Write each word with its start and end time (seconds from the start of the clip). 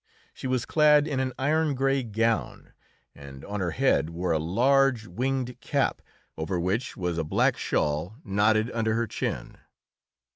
She 0.33 0.47
was 0.47 0.65
clad 0.65 1.07
in 1.07 1.19
an 1.19 1.31
iron 1.37 1.75
gray 1.75 2.01
gown, 2.01 2.73
and 3.13 3.45
on 3.45 3.59
her 3.59 3.69
head 3.69 4.09
wore 4.09 4.31
a 4.31 4.39
large, 4.39 5.05
winged 5.05 5.59
cap, 5.61 6.01
over 6.39 6.59
which 6.59 6.97
was 6.97 7.19
a 7.19 7.23
black 7.23 7.55
shawl 7.55 8.15
knotted 8.25 8.71
under 8.71 8.95
her 8.95 9.05
chin. 9.05 9.59